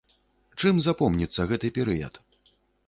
Чым 0.63 0.81
запомніцца 0.87 1.41
гэты 1.53 1.67
перыяд? 1.81 2.21